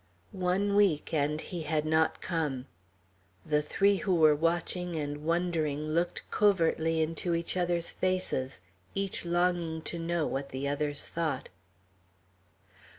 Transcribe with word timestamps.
One 0.31 0.73
week, 0.75 1.13
and 1.13 1.39
he 1.39 1.61
had 1.61 1.85
not 1.85 2.21
come. 2.23 2.65
The 3.45 3.61
three 3.61 3.97
who 3.97 4.15
were 4.15 4.33
watching 4.35 4.95
and 4.95 5.17
wondering 5.23 5.89
looked 5.89 6.23
covertly 6.31 7.01
into 7.03 7.35
each 7.35 7.55
other's 7.55 7.91
faces, 7.91 8.61
each 8.95 9.25
longing 9.25 9.83
to 9.83 9.99
know 9.99 10.25
what 10.25 10.49
the 10.49 10.67
others 10.67 11.05
thought. 11.07 11.49